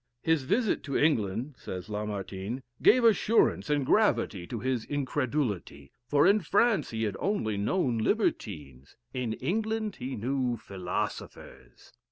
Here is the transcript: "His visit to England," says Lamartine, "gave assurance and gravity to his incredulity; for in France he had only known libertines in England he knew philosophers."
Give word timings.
"His 0.23 0.41
visit 0.45 0.81
to 0.85 0.97
England," 0.97 1.53
says 1.59 1.87
Lamartine, 1.87 2.63
"gave 2.81 3.03
assurance 3.03 3.69
and 3.69 3.85
gravity 3.85 4.47
to 4.47 4.59
his 4.59 4.83
incredulity; 4.83 5.91
for 6.09 6.25
in 6.25 6.39
France 6.39 6.89
he 6.89 7.03
had 7.03 7.15
only 7.19 7.55
known 7.55 7.99
libertines 7.99 8.95
in 9.13 9.33
England 9.33 9.97
he 9.97 10.15
knew 10.15 10.57
philosophers." 10.57 11.93